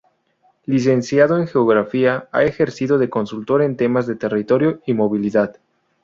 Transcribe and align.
Licenciado 0.65 1.37
en 1.37 1.45
Geografía, 1.45 2.27
ha 2.31 2.43
ejercido 2.43 2.97
de 2.97 3.11
consultor 3.11 3.61
en 3.61 3.77
temas 3.77 4.07
de 4.07 4.15
territorio 4.15 4.81
y 4.87 4.95
movilidad. 4.95 5.57